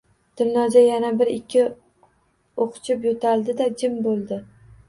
Dilnoza 0.39 0.79
yana 0.85 1.11
bir-ikki 1.19 1.65
o`qchib 2.65 3.07
yo`taldi-da, 3.11 3.71
jim 3.83 4.01
bo`ldi 4.09 4.43